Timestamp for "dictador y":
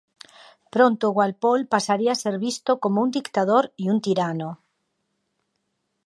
3.17-3.85